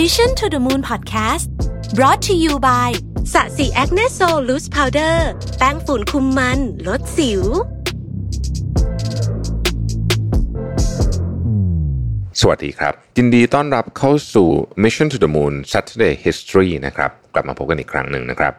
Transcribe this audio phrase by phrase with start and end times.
[0.00, 1.46] Mission to the Moon Podcast
[1.94, 2.90] brought to you by
[3.32, 5.28] Sasi Acne Sol Loose Powder
[5.58, 7.42] แป้งฝุ่นคุมมัน ลดสิว
[12.40, 14.48] สวัสดีครับ ยินดีต้อนรับเข้าสู่
[14.82, 18.52] Mission to the Moon Saturday History นะครับ กลับมาพบกันอีกครั้งหนึ่งนะครับ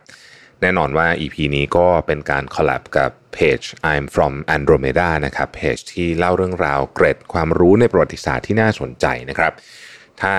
[0.61, 3.61] แน่นอนว่า EP นี้ก็เป็นการ collab กับเพจ
[3.91, 9.54] I'm from Andromeda นะครับ เพจที่เล่าเรื่องราวเกร็ดความรู้ในประวัติศาสตร์ที่น่าสนใจนะครับ
[10.23, 10.36] ถ้า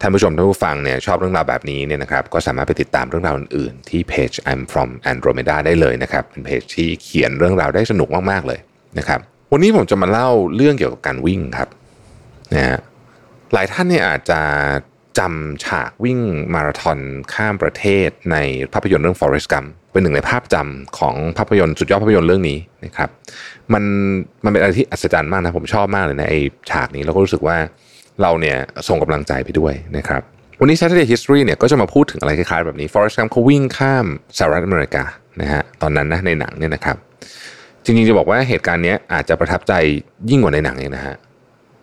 [0.00, 8.60] ท่านผู้ชมท่านผู้ฟังเนี่ยชอบเรื่องราวแบบนี้เนี่ยนะครับก็สามารถไปติดตามเรื่องราวอื่นๆ ที่เพจ I'm from Andromeda ได้เลยนะครับเป็นเพจที่เขียนเรื่องราวได้สนุกมากๆเลย
[8.98, 9.20] นะครับ
[9.52, 11.68] วันนี้ผมจะมาเล่าเรื่องเกี่ยวกับการวิ่งครับ
[12.54, 12.78] นะฮะ
[13.52, 14.40] หลายท่านเนี่ยอาจจะ
[15.18, 16.18] จำฉากวิ่ง
[16.54, 16.98] มาราธอน
[17.32, 18.36] ข้ามประเทศใน
[18.72, 23.10] ภาพยนตร์เรื่อง Forrest Gump เป็นหนึ่งในภาพจำของภาพยนตร์สุดยอดภาพยนตร์เรื่องนี้นะครับ
[23.72, 23.84] มัน
[24.44, 26.34] มันเป็นอะไรที่อัศจรรย์มากนะผมชอบมากเลยนะไอ
[26.70, 27.56] ฉากนี้แล้วก็รู้สึกว่า
[28.22, 28.56] เราเนี่ย
[28.88, 30.22] ส่งกำลังใจไปด้วยนะครับ
[30.60, 34.06] วันนี้ Saturday History เนี่ยก็จะมาพูดถึงอะไรคล้ายๆแบบนี้ Forrest Gump เขาวิ่งข้าม
[34.38, 35.04] สหรัฐอเมริกา
[35.40, 36.96] นะฮะตอนนั้นนะในหนังเนี่ยนะครับ
[37.84, 39.72] จริงๆจะบอกว่าเหตุการณ์นี้อาจจะประทับใจ
[40.30, 41.16] ยิ่งกว่าในหนังเองนะฮะ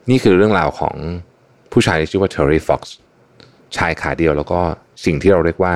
[0.09, 0.95] นี่คือเรื่องราวของ
[1.71, 2.93] ผู้ชายที่ชื่อว่าเทอร์รี่ฟ็อกซ์
[3.77, 4.59] ชายขาเดียวแล้วก็
[5.05, 5.73] สิ่งที่เราเรียกว่า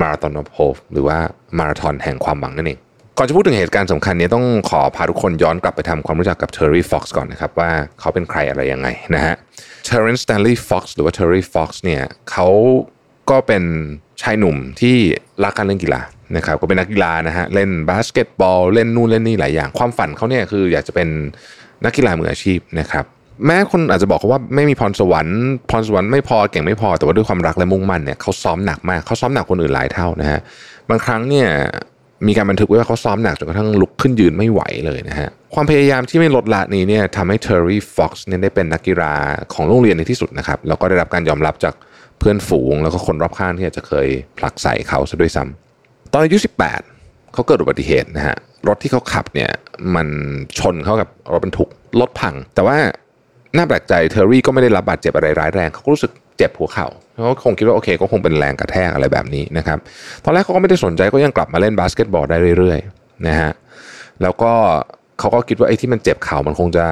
[0.00, 1.18] มาราธอนอ f โ o หรือว่า
[1.58, 2.78] มาราธอนแห่งความหวังนั่นเอง
[3.18, 9.34] ก่อนจะพูดถึงเหตุการณ์สำคัญนี้ต้องขอพาทุกคนย้อนกลับไปทำความรู้จักกับเทอร์รี่ฟ็อกซ์ก่อนนะครับว่าเขาเป็นใครอะไรยังไงนะฮะ
[9.84, 12.48] เทอร์เรนสแตนลีย์ฟ็อกซ์หรือว่าเทอร์รี่ฟ็อกซ์เนี่ยเขา
[13.30, 13.62] ก็เป็น
[14.22, 14.96] ชายหนุ่มที่
[15.44, 16.00] รักการเล่นกีฬา
[16.36, 21.08] นะครับก็เป็นนักกีฬานะฮะเล่นบาสเกตบอลเล่นนู่นเล่นนี่หลายอย่าง ความฝันเขาเนี่ยคืออยากจะเป็น
[21.84, 23.04] นักกีฬามืออาชีพนะครับ
[23.46, 30.40] แม้คนอาจจะบอกเขาว่าไม่มีพรสวรรค์พรสวรรค์ไม่พอเก่งไม่พอแต่ว่าด้วยความรักและมุ่งมั่นเนี่ยเขาซ้อมหนักมากเขาซ้อมหนักคนอื่นหลายเท่านะฮะ
[30.88, 31.48] บางครั้งเนี่ย
[32.26, 39.14] มีการบันทึกไว้ว่าเขาซ้อมหนักจนกระทั่งลุกขึ้นยืนไม่ไหวเลยนะฮะ ความพยายามที่ไม่ลดละนี้เนี่ยทำให้เทอร์รี่ฟ็อกซ์เนี่ยได้เป็นนักกีฬา
[39.52, 41.74] ของโรงเรียนในที่สุดนะครับ แล้วก็ได้รับการยอมรับจาก
[42.18, 44.08] เพื่อนฝูง แล้วก็คนรอบข้างที่อาจจะเคย
[44.38, 46.36] ผลักไสเขาซะด้วยซ้ำตอนอายุ
[46.84, 48.36] 18 เขาเกิดอุบัติเหตุนะฮะ
[48.68, 49.50] รถที่เขาขับเนี่ย
[49.94, 50.08] มัน
[50.58, 51.68] ชนเข้ากับรถบรรทุก
[52.00, 52.76] รถพัง แต่ว่า
[53.56, 59.78] น่าแปลกใจเทอร์รี่ก็ไม่ได้รับบาดเจ็บอะไรร้ายแรงเขาก็รู้สึก เจ็บหัวเข่าเขาคงคิดว่าโอเคก็คงเป็นแรงกระแทกอะไรแบบนี้นะครับ
[60.24, 63.50] ตอนแรกเขาก็ไม่ได้สนใจก็ยังกลับมาเล่นบาสเกตบอลได้เรื่อยๆนะฮะ
[64.22, 64.52] แล้วก็
[65.18, 66.86] เขาก็คิดว่าไอ้ที่มันเจ็บเข่ามันคงจะ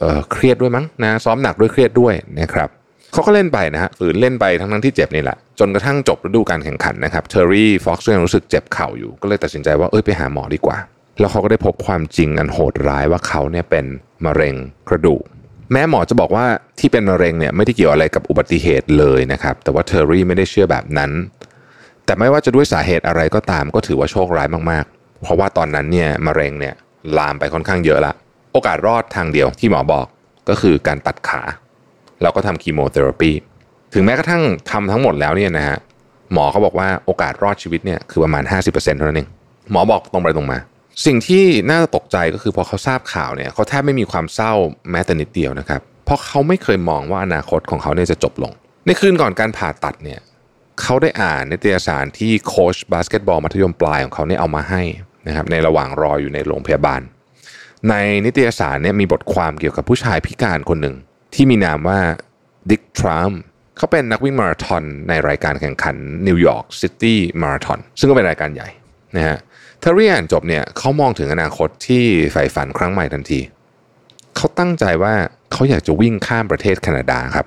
[0.00, 2.68] เครียดด้วยมั้งนะซ้อมหนักด้วยเครียดด้วยนะครับ
[3.12, 10.76] เขาก็เล่นไปนะฮะฝืนเล่นไปทั้งทั้งที่เจ็บนี่แหละจนกระทั่งจบฤดูการแข่งขันนะครับเทอร์รี่ฟ็อกซ์ยังรู้สึกเจ็บเข่าอยู่ ก็เลยตัดสินใจว่าเอ้ยไปหาหมอดีกว่า
[11.20, 13.84] แล้วเขาก็ได้พบความจริงอันโหดร้ายว่าเขาเนี่ยเป็น
[14.24, 14.54] มะเร็ง
[14.88, 15.22] กระดูก
[15.72, 16.46] แม้หมอจะบอกว่า
[16.78, 21.10] ที่เป็นมะเร็งเนี่ยไม่ได้เกี่ยวอะไรกับอุบัติเหตุเลยนะครับ แต่ว่าเทอร์รี่ไม่ได้เชื่อแบบนั้น
[22.04, 26.74] แต่ไม่ว่าจะด้วยสาเหตุอะไรก็ตามก็ถือว่าโชคร้ายมากๆ เพราะว่าตอนนั้นเนี่ยมะเร็งเนี่ย
[27.18, 28.12] ลามไปค่อนข้างเยอะละ
[28.52, 30.06] โอกาสรอดทางเดียวที่หมอบอก
[30.48, 31.42] ก็คือการตัดขา
[32.22, 33.30] แล้วก็ทำคีโมเทอราปี
[33.94, 35.76] ถึงแม้กระทั่งทำทั้งหมดแล้วเนี่ยนะฮะ
[36.32, 39.28] หมอเขาบอกว่าโอกาสรอดชีวิตเนี่ยคือประมาณ 50%เท่านั้นเอง
[39.70, 40.58] หมอบอกตรงไปตรงมา
[41.04, 44.52] สิ่งที่น่าตกใจก็คือพอเขาทราบข่าวเนี่ยเขาแทบไม่มีความเศร้า
[44.90, 48.52] แม้แต่นิดเดียวนะครับ เพราะเขาไม่เคยมองว่าอนาคตของเขาเนี่ยจะจบลง
[48.86, 50.20] ในคืนก่อนการผ่าตัดเนี่ย
[50.82, 54.82] เขาได้อ่านนิตยสารที่โค้ชบาสเกตบอลมัธยมปลายของเขาเนี่ยเอามาให้
[55.26, 57.00] นะครับในระหว่างรออยู่ในโรงพยาบาล
[57.90, 60.96] ในนิตยสารเนี่ยมีบทความเกี่ยวกับผู้ชายพิการคนหนึ่ง
[61.34, 61.98] ที่มีนามว่า
[62.70, 63.32] ดิกทรัม
[63.76, 65.96] เขาเป็นนักวิ่งมาราธอนในรายการแข่งขัน
[66.26, 68.68] นิวยอร์กซิตี้มาราธอนซึ่งก็เป็นรายการใหญ่
[69.16, 73.40] นะฮะเทอร์รี่อ่านจบเนี่ยเขามองถึงอนาคตที่ใฝ่ฝันครั้งใหม่ทันที
[74.36, 75.14] เขาตั้งใจว่า
[75.52, 77.46] เขาอยากจะวิ่งข้ามประเทศแคนาดาครับ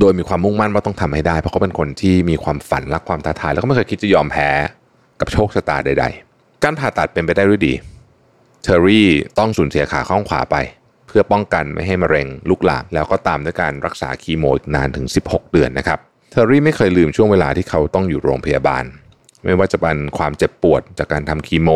[0.00, 4.48] โดยมีความมุ่งมั่นว่าต้องทำให้ได้ เพราะเขาเป็นคนที่มีความฝันรักความท้าทาย แล้วก็ไม่เคยคิดจะยอมแพ้
[5.20, 7.74] กับโชคชะตาใด ๆ การผ่าตัดเป็นไปได้ด้วยดี
[8.62, 9.08] เทอร์รี่
[9.38, 10.56] ต้องสูญเสียขาข้างขวาไป
[11.06, 15.98] เพื่อป้องกันไม่ให้มะเร็งลุกลามแล้วก็ตามด้วยการรักษาคีโมอีกนานถึง 16 เดือนนะครับ
[16.30, 18.84] เทอร์รี่ไม่เคยลืมช่วงเวลาที่เขาต้องอยู่โรงพยาบาล
[19.44, 21.70] ไม่ว่าจะเป็นความเจ็บปวดจากการทำคีโม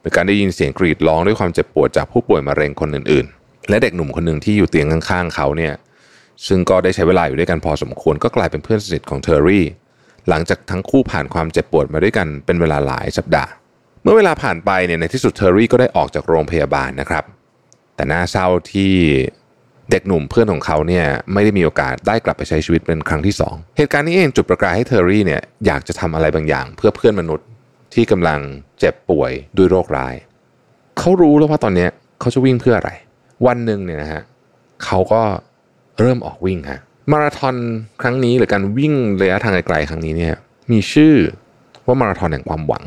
[0.00, 5.74] หรือการได้ยินเสียงกรีดร้องด้วยความเจ็บปวดจากผู้ป่วยมะเร็งคนอื่นๆ และเด็กหนุ่มคนหนึ่งที่อยู่เตียงข้างๆเขาเนี่ย
[6.46, 9.64] ซึ่งก็ได้ใช้เวลาอยู่ด้วยกันพอสมควรก็กลายเป็นเพื่อนสนิทของเทอร์รี่
[10.28, 13.50] หลังจากทั้งคู่ผ่านความเจ็บปวดมาด้วยกันเป็นเวลาหลายสัปดาห์
[14.02, 17.24] เมื่อเวลาผ่านไปเนี่ยในที่สุดเทอร์รี่ก็ได้ออกจากโรงพยาบาลนะครับ
[17.94, 18.94] แต่น่าเศร้าที่
[19.90, 27.46] เด็กหนุ่มเพื่อนของเขาเนี่ยไม่ได้มีโอกาสได้กลับไปใช้ชีวิตเป็นครั้งที่สองเหตุการณ์นี้เองจุดประกายให้เทอร์รี่เนี่ยอยากจะทำอะไรบางอย่าง เพื่อเพื่อนมนุษย์
[27.94, 28.40] ที่กำลัง
[28.78, 30.14] เจ็บป่วยด้วยโรคร้าย
[30.98, 31.86] เขารู้แล้วว่าตอนนี้
[32.20, 32.90] เขาจะวิ่งเพื่ออะไร
[33.46, 34.22] วันหนึ่งเนี่ยนะฮะ
[34.84, 35.22] เขาก็
[36.00, 36.80] เริ่มออกวิ่งฮะ
[37.12, 37.56] มาราธอน
[38.02, 38.92] ครั้งนี้หรือการวิ่ง
[39.22, 40.34] ระยะทางไกลๆครั้งนี้เนี่ย
[40.72, 41.14] มีชื่อ
[41.86, 42.84] ว่ามาราธอนแห่งความหวัง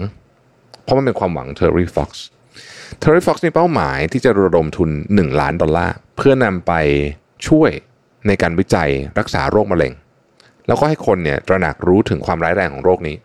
[0.83, 2.25] เพราะมันเป็นความหวังเทอร์รี่ฟ็อกซ์
[2.99, 6.73] เทอร์รี่ฟ็อกซ์มีเป้าหมายที่จะระดมทุน 1 ล้านดอลลาร์เพื่อนำไป
[7.47, 7.71] ช่วย
[8.27, 8.89] ในการวิจัย
[9.19, 9.93] รักษาโรคมะเร็ง
[10.67, 13.15] แล้วก็ให้คนเนี่ยตระหนักรู้ถึงความร้ายแรงของโรคนี้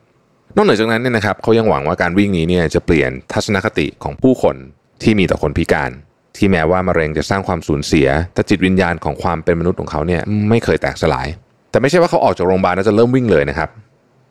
[0.56, 4.56] นอกเหนือจากนั้นเนี่ยนะครับเขายังหวังว่าการวิ่งนี้เนี่ยจะเปลี่ยนทัศนคติของผู้คน
[5.02, 5.90] ที่มีต่อคนพิการ
[6.36, 11.28] ที่แม้ว่ามะเร็งจะสร้างความสูญเสีย แต่จิตวิญญาณของความเป็นมนุษย์ของเขาเนี่ยไม่เคยแตกสลาย
[11.70, 13.70] แต่ไม่ใช่ว่าเขาออกจากโรงพยาบาลแล้วจะเริ่มวิ่งเลยนะครับ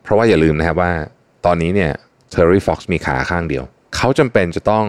[0.03, 0.91] เพราะว่าอย่าลืมนะครับว่า
[1.45, 1.91] ตอนนี้เนี่ย
[2.31, 3.63] เทอร์รี่ฟ็อกซ์มีขาข้างเดียว
[3.95, 4.85] เขาจำเป็นจะต้อง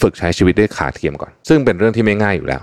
[0.00, 2.62] ฝึกใช้ชีวิตด้วยขาเทียมก่อน ซึ่งเป็นเรื่องที่ไม่ง่ายอยู่แล้ว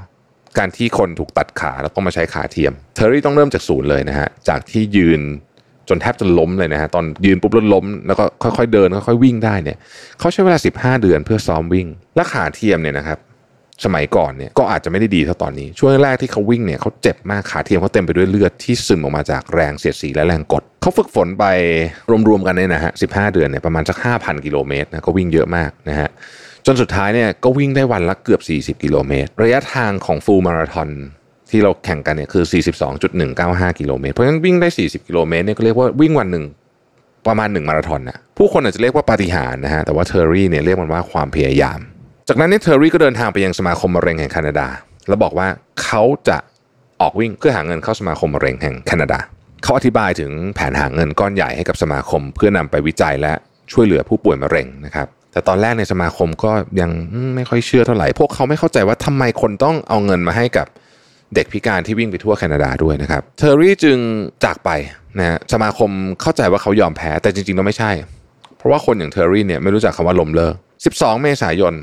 [0.58, 5.22] การที่คนถูกตัดขาแล้วต้องมาใช้ขาเทียม เทอร์รี่ต้องเริ่มจากศูนย์เลยนะฮะ จากที่ยืน
[5.90, 9.78] จนแทบจะล้มเลยนะฮะ ตอนยืนปุ๊บแล้วล้ม แล้วก็ค่อยๆเดินค่อยๆวิ่งได้เนี่ย
[10.20, 13.20] เขาใช้เวลา 15 เดือนเพื่อซ้อมวิ่ง และขาเทียมเนี่ยนะครับ
[13.86, 21.46] สมัยก่อนเนี่ยก็อาจจะไม่ได้ดีเท่าตอนนี้ ช่วงแรกที่เขาวิ่งเนี่ยเขาเจ็บมากขาเทียมเขาเต็มไปด้วยเลือดที่ซึมออกมาจากแรงเสียดสีและแรงกด เขาฝึกฝนไป
[22.30, 26.10] รวมๆกันเนี่ยนะฮะ15เดือนเนี่ยประมาณสัก 5,000 กิโลเมตรนะก็วิ่งเยอะมากนะฮะ
[26.66, 28.42] จนสุดท้ายเนี่ยก็วิ่งได้วันละเกือบ
[28.78, 30.90] 40 กิโลเมตร ระยะทางของฟูลมาราทอน
[31.52, 32.44] ที่เราแข่งกันเนี่ยคือ
[33.12, 36.46] 42.195 กิโลเมตร เพราะฉะนั้นวิ่งได้ 40 กิโลเมตรเนี่ยก็เรียกว่าวิ่งวันหนึ่ง
[37.28, 41.80] ประมาณ 1 มาราธอนนะผู้คนอาจจะเรียกว่าปาฏิหาริย์นะฮะ แต่ว่าเทอร์รี่เนี่ยเรียกมันว่าความพยายาม
[42.28, 44.68] จากนั้นเนี่ยเทอร์รี่ก็เดินทางไปยังสมาคมมะเร็งแห่งแคนาดา
[45.08, 45.48] แล้วบอกว่า
[45.84, 46.38] เขาจะ
[47.02, 49.20] ออกวิ่งเพื่อหาเงินเข้าสมาคมมะเร็งแห่งแคนาดา
[49.64, 53.34] เขาอธิบายถึงแผนหาเงินก้อนใหญ่ให้กับสมาคม เพื่อนำไปวิจัยและ
[53.72, 56.52] ช่วยเหลือผู้ป่วยมะเร็งนะครับ แต่ตอนแรกในสมาคมก็
[56.82, 56.92] ยัง
[57.36, 60.68] ไม่ค่อยเชื่อเท่าไหร่ พวกเขาไม่เข้าใจว่าทำไมคนต้องเอาเงินมาให้กับ
[61.36, 63.98] เด็กพิการที่วิ่งไปทั่วแคนาดาด้วยนะครับเทอร์รี่จึง
[64.46, 64.70] จากไป
[65.20, 65.90] นะสมาคม
[66.22, 67.92] เข้าใจว่าเขายอมแพ้แต่จริงๆแล้วไม่ใช่
[68.58, 70.56] เพราะว่าคนอย่างเทอร์รี่เนี่ยไม่รู้จักคำว่าล้มเลิก
[70.90, 71.74] 12 เมษายน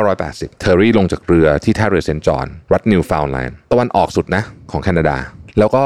[0.00, 5.16] 1980 เทอร์รี่ลงจากเรือที่ท่าเรือเซนต์จอห์นรัฐนิวฟาวน์แลนด์ตะวันออกสุดนะของแคนาดา
[5.58, 5.84] แล้วก็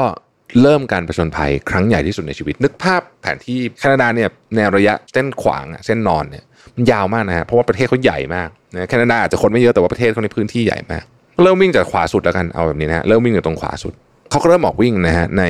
[0.61, 6.43] เริ่มการประชนภัยครั้งใหญ่ที่สุดในชีวิต นึกภาพแผนที่แคนาดาเนี่ยแนวระยะเส้นขวางเส้นนอนเนี่ย
[6.75, 11.03] มันยาวมากนะฮะเพราะว่าประเทศเขาใหญ่มากนะแคนาดาอาจจะคนไม่เยอะแต่ว่าประเทศเขาในพื้นที่ใหญ่มาก
[11.43, 13.93] เริ่มวิ่งจากขวาสุดแล้วกันเอาแบบนี้นะเริ่มวิ่งจากตรงขวาสุด
[14.29, 15.43] เขาก็เริ่มออกวิ่งนะฮะใน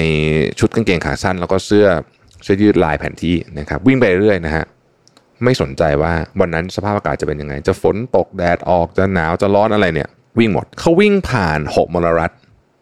[0.59, 1.87] ชุดกางเกงขาสั้น แล้วก็เสื้อ
[2.43, 4.65] เสื้อยืดลายแผนที่นะครับวิ่งไปเรื่อยนะฮะ
[5.43, 12.31] ไม่สนใจว่าวันนั้นสภาพอากาศจะเป็นยังไง จะฝนตกแดดออกจะหนาวจะร้อนอะไรเนี่ย วิ่งหมดเขาวิ่งผ่านหกมลรัฐ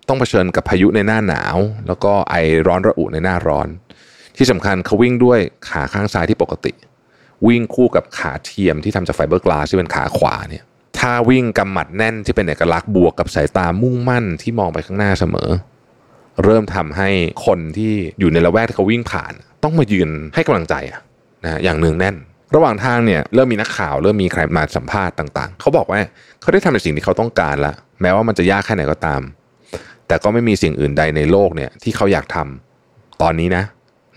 [0.07, 1.57] ต้องเผชิญกับพายุในหน้าหนาว
[1.87, 2.35] แล้วก็ไอ
[2.67, 3.67] ร้อนระอุในหน้าร้อน
[4.37, 5.39] ที่สำคัญเขาวิ่งด้วย
[5.69, 6.71] ขาข้างซ้ายที่ปกติ
[7.47, 10.63] วิ่งคู่กับขาเทียมที่ทำจากไฟเบอร์กลาสที่เป็นขาขวาเนี่ย
[10.99, 15.49] ถ้าวิ่งกำหมัดแน่นที่เป็นเอกลักษณ์บวกกับสายตามุ่งมั่นที่มองไปข้างหน้าเสมอ
[16.43, 17.09] เริ่มทำให้
[17.45, 19.33] คนที่อยู่ในละแวกที่เขาวิ่งผ่าน
[19.63, 20.99] ต้องมายืนให้กำลังใจอะ
[21.43, 22.15] นะอย่างเนืองแน่น
[22.55, 25.99] ระหว่างทางเนี่ยเริ่มมีนักข่าวเริ่มมีใครมาสัมภาษณ์ต่าง ๆ เขาบอกว่า
[26.41, 29.21] เขาได้ทำในสิ่งที่เขาต้องการแล้วแม้ว่ามันจะยากแค่ไหนก็ตาม
[30.07, 33.63] แต่ก็ไม่มีสิ่งอื่นใดในโลกเนี่ยที่เขาอยากทำตอนนี้นะ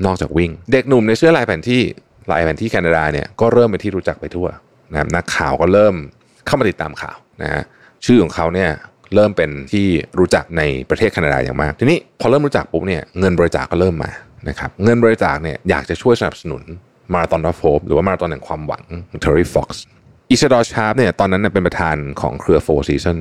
[0.07, 1.83] นอกจากวิ่ง เด็กหนุ่มในเสื้อลายแผ่นที่
[2.31, 4.47] ลายแผนที่แคนาดาเนี่ยก็เริ่มเป็นที่รู้จักไปทั่ว
[4.93, 5.95] นะครับนักข่าวก็เริ่ม
[6.47, 7.63] เข้ามาติดตามข่าวนะฮะ
[8.07, 8.71] ชื่อของเขาเนี่ย
[9.15, 9.87] เริ่มเป็นที่
[10.19, 14.11] รู้จักในประเทศแคนาดาอย่างมาก ทีนี้พอเริ่มรู้จักปุ๊บเนี่ยเงินบริจาคก็เริ่มมา
[14.49, 16.63] นะครับเงินบริจาคเนี่ยอยากจะช่วยสนับสนุน
[17.13, 19.83] Marathon of Hope หรือว่ามาราธอนแห่งความหวังของเทอร์รี่ฟ็อกซ์
[20.31, 23.19] อิซาดอร์ชาร์ปเนี่ยตอนนั้นเนี่ยเป็นประธานของเครือ Four Seasons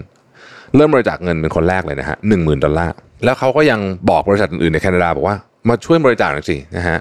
[0.75, 3.79] เริ่มบริจาคเงินเป็นคนแรกเลยนะฮะหนึ่งหมื่นดอลลาร์แล้วเขาก็ยัง
[4.09, 5.38] บอกบริษัทอื่นๆในแคนาดาบอกว่า
[5.69, 6.97] มาช่วยบริจาคหน่อยสินะฮะ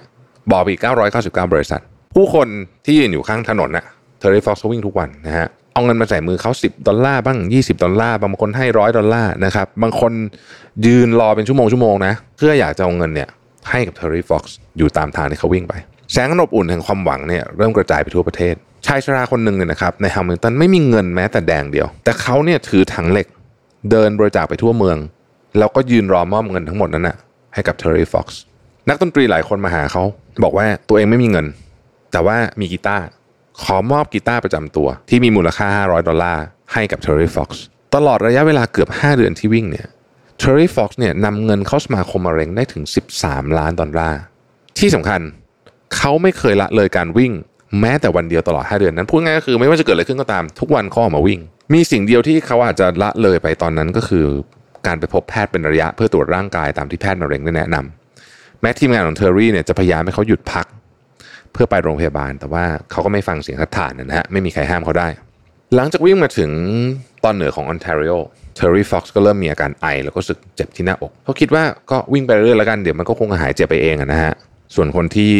[0.52, 0.80] บอกอีก
[1.16, 1.80] 999 บริษัท
[2.14, 2.48] ผู้คน
[2.84, 3.86] ที่ยืนอยู่ข้างถนนน่ะ
[4.18, 10.12] เทอร์รี่ฟ็อกซ์วิ่งทุกวันนะฮะเอาเงินมาใส่มือเขา 10 ดอลลาร์บ้าง 20 ดอลลาร์บางคนให้ร้อยดอลลาร์นะครับบางคน
[10.86, 13.28] ยืนรอเป็นชั่วโมงชั่วโมงนะเพื่ออยากจะเอาเงินเนี่ย
[13.70, 15.74] ให้กับเทอร์รี่ฟ็อกซ์อยู่ตามทางที่เขาวิ่งไป
[16.12, 18.54] แสงอบอุ่นแห่งความหวังเนี่ยเริ่มกระจายไปทั่วประเทศ
[18.86, 23.26] ชายชราคนหนึ่งเนี่ยนะครับในแฮมิลตันไม่มีเงินแม้แต่แดงเดียว แต่เขาเนี่ยถือถังเหล็ก
[23.90, 24.96] เดินบริจาคไปทั่วเมือง
[25.58, 27.16] แล้วก็ยืนรอมอบเงินทั้งหมดนั้นนะ
[27.54, 28.40] ให้กับเทอร์รี่ฟ็อกซ์
[28.88, 30.02] นักดนตรีหลายคนมาหาเขา
[30.44, 31.46] บอกว่าตัวเองไม่มีเงิน
[32.12, 33.04] แต่ว่ามีกีตาร์
[33.62, 37.50] ขอมอบกีตาร์ประจำตัว ที่มีมูลค่า 500 ดอลลาร์ให้กับ Terry Fox
[37.94, 39.88] ตลอดระยะเวลาเกือบ 5 เดือนที่วิ่งเนี่ย
[40.42, 42.82] Terry Fox เนี่ยนำเงินเข้าสมาคมมะเร็งได้ถึง
[43.20, 44.20] 13 ล้านดอลลาร์
[44.78, 45.20] ที่สำคัญ
[45.96, 47.32] เขาไม่เคยละเลยการวิ่ง
[47.80, 51.40] แม้แต่วันเดียวตลอด 5 เดือนนั้นพูดง่ายก็คือไม่ว่าจะเกิดอะไรขึ้นก็ตาม ทุกวันเขาออกมาวิ่ง
[51.74, 54.24] มีสิ่งเดียวที่เขาอาจจะละเลยไปตอนนั้นก็คือ
[54.86, 60.66] การไปพบแพทย์เป็นระยะเพื่อตรวจร่างกายตามที่แพทย์มะเร็งได้แนะนำแม้ทีมงานของเทอร์รี่เนี่ยจะพยายามให้เขาหยุดพัก
[61.52, 65.08] เพื่อไปโรงพยาบาล แต่ว่าเขาก็ไม่ฟังเสียงคัดค้านนะฮะไม่มีใครห้ามเขาได้
[65.74, 66.50] หลังจากวิ่งมาถึง
[67.24, 68.14] ตอนเหนือของออนแทรีโอ
[68.56, 74.34] เทอร์รี่ฟ็อกซ์ก็เริ่มมีอาการไอ แล้วก็รู้สึกเจ็บที่หน้าอกเขาคิดว่าก็วิ่งไปเรื่อยแล้วกันเดี๋ยวมันก็คงหายเจ็บไปเองนะฮะ
[74.74, 75.32] ส่วนคนที่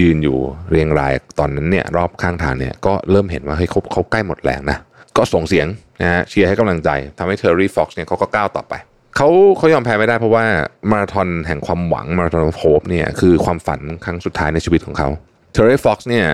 [0.00, 0.38] ยืนอยู่
[0.70, 4.78] เรียงรายตอนนั้นเนี่ยรอบข้างทางเนี่ยก็เริ่มเห็นว่าเฮ้ยเขาเขาใกล้หมดแรงนะ
[5.16, 5.66] ก็ส่งเสียง
[6.00, 8.74] นะฮะเชียร์ให้กำลังใจทำให้เทอร์รี่ฟ็อกซ์เนี่ยเขาก็ก้าวต่อไป
[9.16, 10.44] เขาเขายอมแพ้ไม่ได้เพราะว่า
[10.90, 15.08] มาราธอนแห่งความหวัง Marathon of Hope เนี่ยคือความฝันครั้งสุดท้ายในชีวิตของเขา
[15.52, 16.26] เทอร์รี่ฟ็อกซ์เนี่ย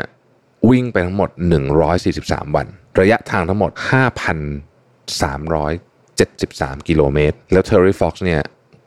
[0.70, 1.30] วิ่งไปทั้งหมด
[1.92, 2.66] 143 วัน
[3.00, 3.70] ระยะทางทั้งหมด
[6.10, 8.42] 5,373 กิโลเมตร แล้วเทอร์รี่ฟ็อกซ์เนี่ย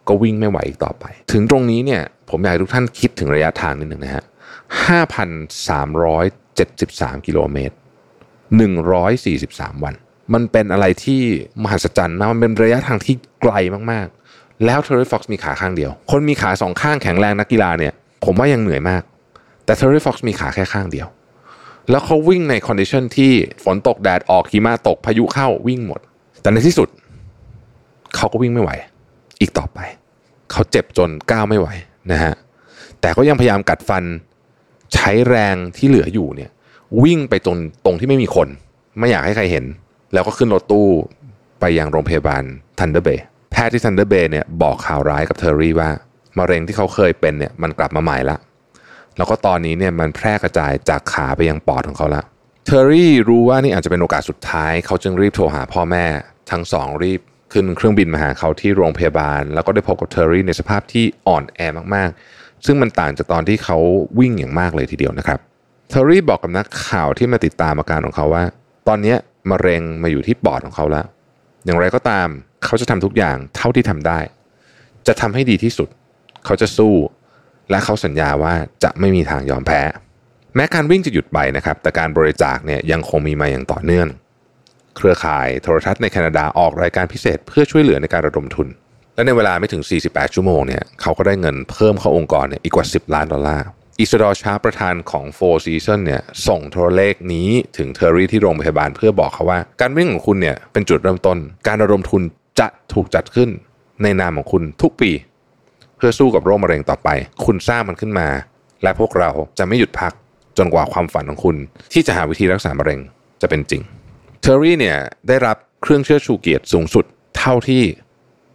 [0.07, 4.25] ก็วิ่งไม่ไหวอีกต่อไป ถึงตรงนี้เนี่ยผมอยากให้ทุกท่านคิดถึงระยะทางนิดหนึ่งนะฮะ
[5.55, 7.75] 5,373 กิโลเมตร
[8.97, 9.95] 143 วัน
[10.33, 11.21] มันเป็นอะไรที่
[11.63, 13.53] มหัศจรรย์นะมันเป็นระยะทางที่ไกล
[13.91, 17.93] มากๆ แล้วเทอร์รี่ฟ็อกซ์มีขาข้างเดียว คนมีขาสองข้างแข็งแรงนักกีฬาเนี่ย
[18.25, 19.01] ผมว่ายังเหนื่อยมาก
[19.65, 21.07] แต่เทอร์รี่ฟ็อกซ์มีขาแค่ข้างเดียว
[21.89, 23.31] แล้วเขาวิ่งใน condition ที่
[23.63, 25.99] ฝนตกแดดออกหิมะตกพายุเข้าวิ่งหมด
[26.41, 26.89] แต่ในที่สุด
[28.15, 28.71] เขาก็วิ่งไม่ไหว
[29.41, 29.79] อีกต่อไป
[30.51, 31.67] เขาเจ็บจนก้าวไม่ไหว
[32.11, 32.33] นะฮะ
[33.01, 34.03] แต่ก็ยังพยายามกัดฟัน
[34.93, 36.51] ใช้แรงที่เหลืออยู่เนี่ย
[37.03, 38.47] วิ่งไปตรงตรงที่ไม่มีคน
[38.99, 39.65] ไม่อยากให้ใครเห็น
[40.13, 40.87] แล้วก็ขึ้นรถตู้
[41.59, 42.43] ไปยังโรงพยาบาล
[42.79, 45.89] ทันเดอร์เบย์แพทย์ที่ทันเดอร์เบย์เนี่ยบอกข่าวร้ายกับเทอร์รี่ว่า
[46.37, 48.37] มะเร็งที่เขาเคยเป็นเนี่ยมันกลับมาใหม่ละ
[49.17, 52.23] แล้วก็ตอนนี้เนี่ยมันแพร่กระจายจากขาไปยังปอดของเขาละ
[52.65, 56.05] เทอร์รี่รู้ว่านี่อาจจะเป็นโอกาสสุดท้าย เขาจึงรีบโทรหาพ่อแม่
[56.51, 57.19] ทั้งสองรีบ
[57.53, 61.59] ขึ้นเครื่องบินมาหาเขาที่โรงพยาบาล แล้วก็ได้พบกับเทอร์รี่ในสภาพที่อ่อนแอ
[61.95, 63.77] มากๆ ซึ่งมันต่างจากตอนที่เขา
[64.19, 65.39] วิ่งอย่างมากเลยทีเดียวนะครับ
[65.89, 68.43] เทอร์รี่บอกกับนักข่าวที่มาติดตามอาการของเขาว่า
[68.87, 69.15] ตอนนี้
[69.51, 71.05] มะเร็งมาอยู่ที่ปอดของเขาแล้ว
[71.65, 72.27] อย่างไรก็ตาม
[72.65, 74.19] เขาจะทำทุกอย่างเท่าที่ทำได้
[75.07, 75.89] จะทำให้ดีที่สุด
[76.45, 76.93] เขาจะสู้
[77.69, 79.81] และเขาสัญญาว่าจะไม่มีทางยอมแพ้
[80.55, 84.07] แม้การวิ่งจะหยุดไปนะครับ แต่การบริจาคเนี่ยยังคงมีมาอย่างต่อเนื่อง
[84.97, 88.67] เครือข่ายโทรทัศน์ในแคนาดาออกรายการพิเศษเพื่อช่วยเหลือในการระดมทุน
[89.15, 93.65] และในเวลาไม่ถึง 48 ชั่วโมงเนี่ยเขาก็ได้เงินเพิ่มเข้าองค์กรเนี่ยอีกกว่า 10 ล้านดอลลาร์
[93.99, 102.21] อิสดอร์ชาประธานของ Four Season เนี่ยส่งโทรเลขนี้ถึงเทอร์รี่ที่โรงพยาบาลเพื่อบอกเขาว่า การวิ่งของคุณเนี่ยเป็นจุดเริ่มต้น การระดมทุน
[102.59, 103.49] จะถูกจัดขึ้น
[104.03, 105.11] ในนามของคุณทุกปี
[105.97, 107.09] เพื่อสู้กับโรคมะเร็งต่อไป
[107.45, 108.27] คุณสร้างมันขึ้นมา
[108.83, 110.13] และพวกเราจะไม่หยุดพัก
[110.57, 111.55] จนกว่าความฝันของคุณ
[111.93, 112.99] ที่จะหาวิธีรักษามะเร็ง
[113.41, 113.81] จะเป็นจริง
[114.41, 114.97] เทอร์รี่เนี่ย
[115.27, 117.05] ได้รับเครื่องเชื่อชูเกียรติสูงสุด
[117.37, 117.83] เท่าที่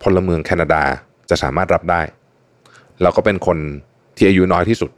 [0.02, 0.82] พลเมืองแคนาดา
[1.30, 2.02] จะสามารถรับได้
[3.02, 3.58] แล้วก็เป็นคน
[4.16, 4.90] ที่อายุน้อยที่สุด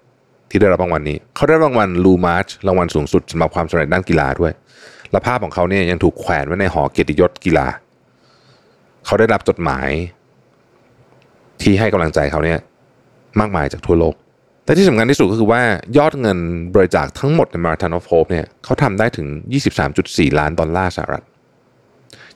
[0.51, 4.53] ที่ได้รับรางวัลนี้ เขาได้รางวัลลูมาร์ชรางวัลสูงสุดสำหรับความสำเร็จด้านกีฬาด้วย
[5.11, 7.67] และภาพของเขาเนี่ยยังถูกแขวนไว้ในหอเกียรติยศกีฬา
[9.07, 9.89] เขาได้รับจดหมาย
[11.63, 12.59] ที่ให้กำลังใจเขาเนี่ย
[13.41, 14.15] มากมายจากทั่วโลก
[14.65, 15.63] แต่ที่สำคัญที่สุดก็คือว่า
[15.99, 16.39] ยอดเงิน
[16.75, 19.27] บริจาคทั้งหมดใน Marathon of Hope เนี่ยเขาทำได้ถึง
[19.85, 21.25] 23.4 ล้านดอลลาร์สหรัฐ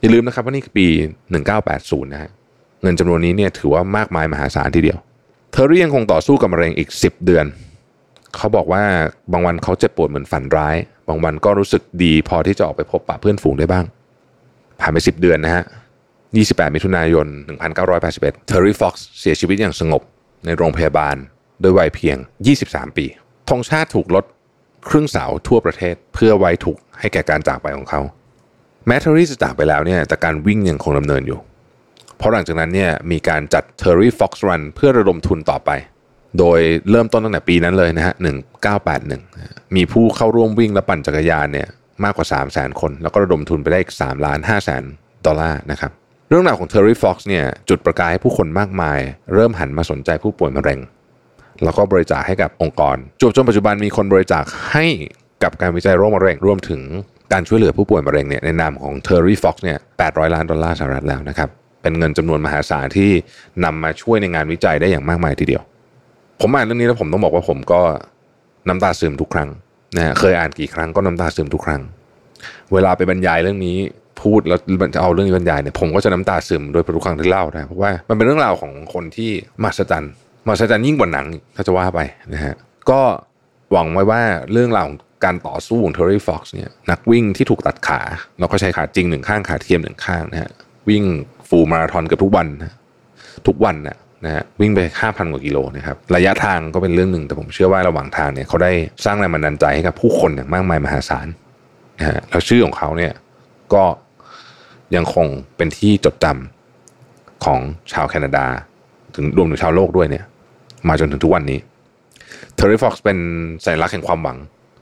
[0.01, 0.87] อย่าลืมนะครับว่านี่คือปี
[1.51, 2.31] 1980 นะฮะ
[2.83, 4.99] เงินจำนวนนี้เนี่ยถือว่ามากมายมหาศาลทีเดียว
[5.53, 7.47] เทอร์รี่ยังคงต่อสู้กับมะเร็งอีก 10 เดือน
[8.37, 8.83] เขาบอกว่า
[9.33, 10.77] บางวันเขาเจ็บปวดเหมือนฝันร้าย
[11.09, 13.85] บางวันก็รู้สึกดีพอที่จะออกไปพบปะเพื่อนฝูงได้บ้าง
[14.81, 15.65] ผ่านไป 10 เดือนนะฮะ
[16.19, 17.27] 28 มิถุนายน
[17.87, 20.03] 1981 เทอร์รี่ฟ็อกซ์เสียชีวิตอย่างสงบ
[20.45, 21.17] ในโรงพยาบาล
[21.61, 22.17] โดยวัยเพียง
[22.57, 23.07] 23 ปี
[23.51, 24.25] ธงชาติถูกลด
[24.89, 28.01] ครึ่งเสาทั่วประเทศเพื่อไว้ถูกให้แก่การจากไปของเขา
[28.87, 31.39] แม้เทอร์รี่จะจากไปแล้วเนี่ยแต่การวิ่งยังคงดำเนินอยู่
[32.17, 35.71] เพราะหลังจากนั้นเนี่ยมีการจัด Terry Fox Run เพื่อระดมทุนต่อไป
[36.39, 36.61] โดย
[36.91, 38.15] เริ่มต้นตั้งแต่ปีนั้นเลยนะฮะ
[38.95, 41.69] 1981 มีผู้เข้าร่วมวิ่งและปั่นจักรยานเนี่ย
[42.05, 44.83] มากกว่า 3 0 0 0 0 0 คน แล้วก็ระดมทุนไปได้อีก3ล้าน5แสน
[45.27, 45.91] ดอลลาร์นะครับ
[46.29, 48.99] เรื่องราวของ Terry Fox เนี่ยจุดประกายให้ผู้คนมากมาย
[49.35, 50.81] เริ่มหันมาสนใจผู้ป่วยมะเร็ง
[51.65, 54.87] แล้วก็บริจาคให้กับองค์กรจวบจนปัจจุบันมีคนบริจาคให้
[55.43, 56.83] กับการวิจัยโรคมะเร็งรวมถึง
[57.33, 61.49] การช่วยเหลือผู้ป่วยมะเร็งเนี่ยในนามของ Terry Fox เนี่ย800 ล้านดอลลาร์สหรัฐแล้วนะครับ
[61.83, 63.11] เป็นเงินจำนวนมหาศาลที่
[63.65, 65.63] นำมาช่วยในงานวิจัยได้อย่างมากมายทีเดียว
[66.41, 67.81] ผมอ่านเรื่องนี้แล้วผมต้องบอกว่าผมก็
[68.69, 69.49] น้ำตาซึมทุกครั้ง
[69.97, 71.83] นะฮะเคยอ่านกี่ครั้งก็น้ำตาซึมทุกครั้ง
[72.73, 73.77] เวลาไปบรรยายเรื่องนี้
[74.23, 74.59] พูดแล้ว
[74.95, 79.31] จะเอาเรื่องนี้บรรยายเนี่ยผมก็จะน้ำตาซึมโดยทุกครั้งที่เล่านะเพราะว่ามันเป็นเรื่องราวของคนที่
[79.63, 80.13] มหัศจรรย์
[80.47, 81.27] มหัศจรรย์ยิ่งกว่าหนัง
[81.57, 82.01] ถ้าจะว่าไป
[82.35, 82.55] นะฮะ
[82.91, 83.01] ก็
[83.73, 84.21] หวังไว้ว่า
[84.53, 88.01] เรื่องราวของการต่อสู้ของเทอร์รี่ฟ็อกซ์เนี่ยนักวิ่งที่ถูกตัดขา
[88.39, 90.51] แล้วก็ใช้ขาจริงหนึ่งข้างขาเทียมหนึ่งข้างนะฮะ
[90.89, 91.05] วิ่ง
[91.49, 92.75] ฟูลมาราธอนเกือบทุกวันนะ
[93.47, 98.73] ทุกวันนะ นะฮะวิ่งไป 5,000 กว่ากิโลนะครับระยะทางก็เป็นเรื่องหนึ่งแต่ผมเชื่อว่าระหว่างทางเนี่ยเขาได้
[99.05, 101.27] สร้างแรงบันดาลใจให้กับผู้คนอย่างมากมายมหาศาล
[101.99, 103.13] นะฮะแล้วชื่อของเขาเนี่ย
[103.75, 103.85] ก็
[104.97, 105.27] ยังคง
[105.57, 107.61] เป็นที่จดจำของ
[107.93, 108.47] ชาวแคนาดา
[109.15, 110.25] ถึงรวมถึงชาวโลกด้วยเนี่ย
[110.89, 111.59] มาจนถึงทุกวันนี้
[112.55, 113.19] เทอร์รี่ฟ็อกซ์เป็น
[113.65, 114.39] สัญลักษณ์แห่งความหวัง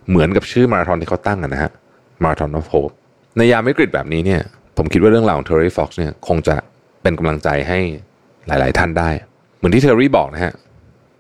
[0.08, 1.72] เหมือนกับชื่อมาราธอนที่เขาตั้งกันนะฮะ
[2.22, 2.90] Marathon of Hope
[3.36, 4.42] ในยามวิกฤตแบบนี้เนี่ย
[4.76, 6.54] ผมคิดว่าเรื่องราวของเทอร์รี่ฟ็อกซ์เนี่ยคงจะ
[7.02, 7.78] เป็นกำลังใจให้
[8.46, 9.10] หลาย ๆ ท่านได้
[9.62, 10.52] เหมือนที่เทอร์รี่บอกนะฮะ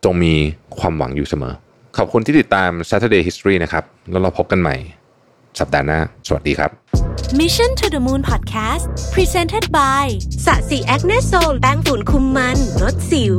[0.04, 0.34] จงมี
[0.78, 1.54] ความหวังอยู่เสมอ
[1.96, 4.76] ขอบคุณที่ติดตาม Saturday History นะครับ แล้วเราพบกันใหม่
[5.60, 6.70] สัปดาห์หน้า สวัสดีครับ
[7.40, 8.84] Mission to the Moon Podcast
[9.14, 10.04] Presented by
[10.46, 13.36] ศศิ Acne Sol แป้งฝุ่นคุมมันลดสิว